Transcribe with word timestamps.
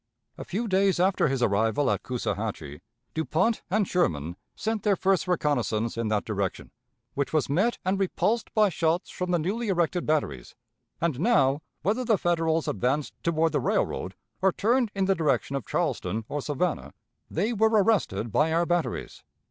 A 0.35 0.43
few 0.43 0.67
days 0.67 0.99
after 0.99 1.27
his 1.27 1.43
arrival 1.43 1.91
at 1.91 2.01
Coosawhatchee, 2.01 2.81
Dupont 3.13 3.61
and 3.69 3.87
Sherman 3.87 4.35
sent 4.55 4.81
their 4.81 4.95
first 4.95 5.27
reconnaissance 5.27 5.95
in 5.95 6.07
that 6.07 6.25
direction, 6.25 6.71
which 7.13 7.31
was 7.31 7.51
met 7.51 7.77
and 7.85 7.99
repulsed 7.99 8.51
by 8.55 8.69
shots 8.69 9.11
from 9.11 9.29
the 9.29 9.37
newly 9.37 9.67
erected 9.67 10.07
batteries; 10.07 10.55
and 10.99 11.19
now, 11.19 11.61
whether 11.83 12.03
the 12.03 12.17
Federals 12.17 12.67
advanced 12.67 13.13
toward 13.21 13.51
the 13.51 13.59
railroad 13.59 14.15
or 14.41 14.51
turned 14.51 14.89
in 14.95 15.05
the 15.05 15.13
direction 15.13 15.55
of 15.55 15.67
Charleston 15.67 16.25
or 16.27 16.41
Savannah, 16.41 16.95
they 17.29 17.53
were 17.53 17.69
arrested 17.69 18.31
by 18.31 18.51
our 18.51 18.65
batteries. 18.65 19.23